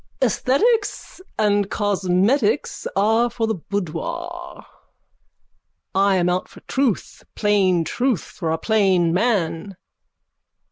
[0.25, 4.65] _Esthetics and cosmetics are for the boudoir.
[5.93, 7.23] I am out for truth.
[7.35, 9.77] Plain truth for a plain man.